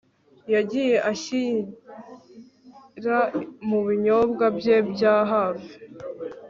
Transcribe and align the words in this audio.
yagiye 0.53 0.95
agishyira 1.09 3.19
mubinyobwa 3.67 4.45
bye 4.57 4.77
bya 4.91 5.15
hafi 5.31 5.73